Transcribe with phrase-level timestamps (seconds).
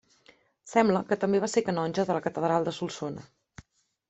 [0.71, 3.29] Sembla que també va ser canonge de la catedral de Solsona.